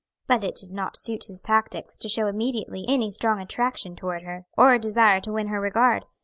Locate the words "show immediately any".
2.09-3.11